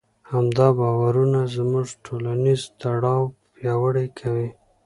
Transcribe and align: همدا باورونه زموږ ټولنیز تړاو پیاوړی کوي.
همدا 0.31 0.67
باورونه 0.79 1.39
زموږ 1.55 1.87
ټولنیز 2.05 2.61
تړاو 2.81 3.21
پیاوړی 3.53 4.07
کوي. 4.19 4.49